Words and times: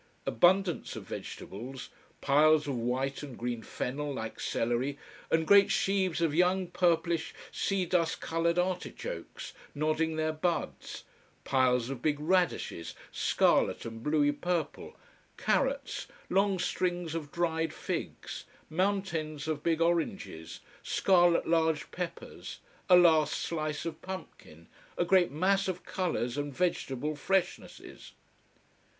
Abundance 0.25 0.95
of 0.95 1.03
vegetables 1.03 1.89
piles 2.21 2.67
of 2.67 2.75
white 2.75 3.21
and 3.21 3.37
green 3.37 3.61
fennel, 3.61 4.11
like 4.15 4.39
celery, 4.39 4.97
and 5.29 5.45
great 5.45 5.69
sheaves 5.69 6.21
of 6.21 6.33
young, 6.33 6.65
purplish, 6.65 7.35
sea 7.51 7.85
dust 7.85 8.19
colored 8.19 8.57
artichokes, 8.57 9.53
nodding 9.75 10.15
their 10.15 10.31
buds, 10.33 11.03
piles 11.43 11.91
of 11.91 12.01
big 12.01 12.19
radishes, 12.19 12.95
scarlet 13.11 13.85
and 13.85 14.01
bluey 14.01 14.31
purple, 14.31 14.95
carrots, 15.37 16.07
long 16.31 16.57
strings 16.57 17.13
of 17.13 17.31
dried 17.31 17.71
figs, 17.71 18.45
mountains 18.71 19.47
of 19.47 19.61
big 19.61 19.81
oranges, 19.81 20.61
scarlet 20.81 21.45
large 21.47 21.91
peppers, 21.91 22.57
a 22.89 22.95
last 22.97 23.33
slice 23.33 23.85
of 23.85 24.01
pumpkin, 24.01 24.65
a 24.97 25.05
great 25.05 25.29
mass 25.29 25.67
of 25.67 25.85
colors 25.85 26.39
and 26.39 26.55
vegetable 26.57 27.15
freshnesses. 27.15 28.13